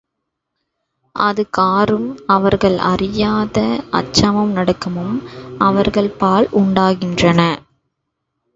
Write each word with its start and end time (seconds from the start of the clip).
அதுகாறும் 1.15 2.07
அவர்கள் 2.27 2.77
அறியாத 2.77 3.57
அச்சமும் 3.91 4.53
நடுக்கமும் 4.55 5.15
அவர்கள் 5.59 6.11
பால் 6.17 6.49
உண்டாகின்றன. 6.51 7.41